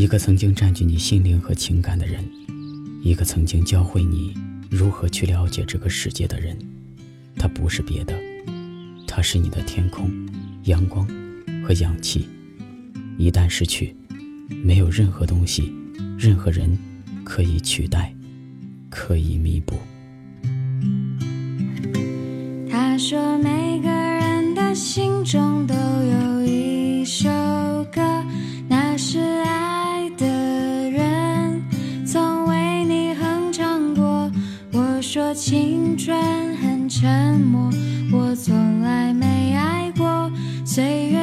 [0.00, 2.24] 一个曾经占据你心灵和情感的人，
[3.02, 4.34] 一个曾经教会你
[4.70, 6.56] 如何去了解这个世界的人，
[7.36, 8.18] 他不是别的，
[9.06, 10.10] 他是你的天空、
[10.64, 11.06] 阳光
[11.62, 12.26] 和氧气。
[13.18, 13.94] 一旦失去，
[14.64, 15.70] 没有任何东西、
[16.18, 16.78] 任何人
[17.22, 18.10] 可以取代、
[18.88, 19.76] 可以弥补。
[22.70, 25.09] 他说：“每个人的心
[35.40, 37.70] 青春很沉默，
[38.12, 40.30] 我从来没爱过，
[40.66, 41.19] 岁月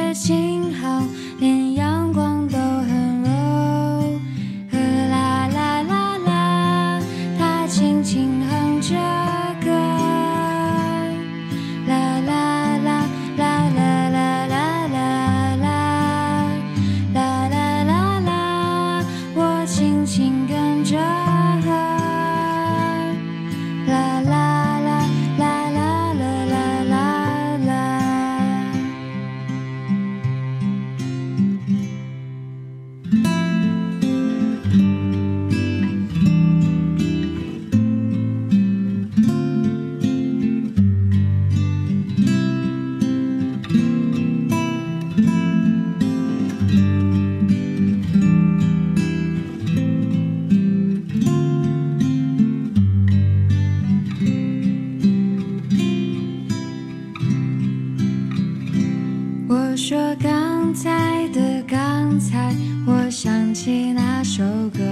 [59.88, 62.54] 说刚才的刚才，
[62.86, 64.84] 我想起那首歌，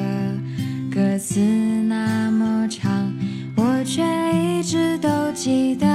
[0.91, 3.12] 歌词那么长，
[3.58, 4.02] 我却
[4.33, 5.86] 一直都记得。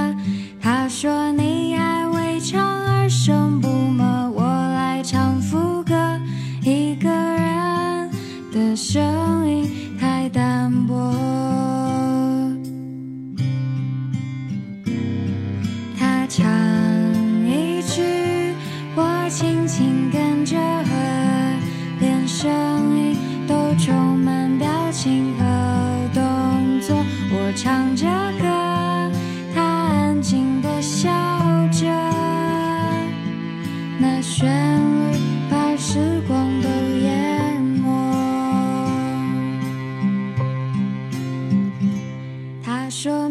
[19.31, 20.92] 轻轻跟着和，
[22.02, 22.52] 连声
[22.97, 23.16] 音
[23.47, 25.44] 都充满表情和
[26.14, 26.22] 动
[26.81, 26.97] 作。
[27.31, 28.06] 我唱着
[28.41, 28.46] 歌，
[29.56, 31.09] 他安静地笑
[31.72, 31.88] 着，
[33.97, 34.50] 那旋
[35.14, 35.18] 律
[35.50, 36.68] 把时光都
[37.00, 37.88] 淹没。
[42.62, 43.30] 他说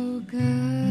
[0.00, 0.89] 首歌